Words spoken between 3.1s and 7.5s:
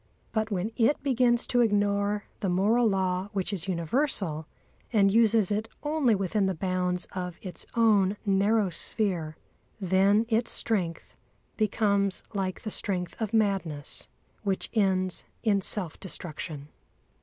which is universal and uses it only within the bounds of